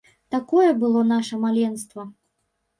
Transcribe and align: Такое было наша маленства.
Такое 0.35 0.71
было 0.85 1.03
наша 1.13 1.37
маленства. 1.45 2.11